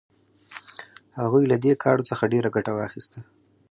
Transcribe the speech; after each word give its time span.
هغوی 1.19 1.43
له 1.51 1.57
دې 1.63 1.73
کاڼو 1.83 2.03
څخه 2.11 2.31
ډیره 2.33 2.49
ګټه 2.55 2.71
واخیسته. 2.73 3.19